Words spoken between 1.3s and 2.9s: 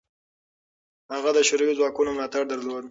د شوروي ځواکونو ملاتړ درلود.